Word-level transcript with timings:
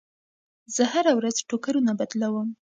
زه 0.75 0.83
هره 0.93 1.11
ورځ 1.19 1.35
ټوکرونه 1.49 1.91
بدلوم. 1.99 2.47